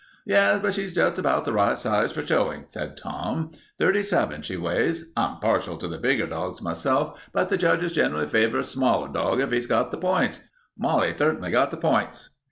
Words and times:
"Yes, 0.25 0.59
but 0.63 0.73
she's 0.73 0.95
just 0.95 1.19
about 1.19 1.45
the 1.45 1.53
right 1.53 1.77
size 1.77 2.11
for 2.11 2.25
showing," 2.25 2.63
said 2.67 2.97
Tom. 2.97 3.51
"Thirty 3.77 4.01
seven 4.01 4.41
she 4.41 4.57
weighs. 4.57 5.11
I'm 5.15 5.39
partial 5.39 5.77
to 5.77 5.87
the 5.87 5.99
bigger 5.99 6.25
dogs, 6.25 6.59
myself, 6.59 7.21
but 7.33 7.49
the 7.49 7.57
judges 7.57 7.91
generally 7.91 8.25
favor 8.25 8.57
a 8.57 8.63
smaller 8.63 9.09
dog 9.09 9.41
if 9.41 9.51
he's 9.51 9.67
got 9.67 9.91
the 9.91 9.97
points. 9.99 10.39
Molly's 10.75 11.17
certainly 11.19 11.51
got 11.51 11.69
the 11.69 11.77
points." 11.77 12.29